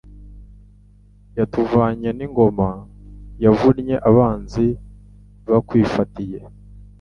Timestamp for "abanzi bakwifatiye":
4.09-6.39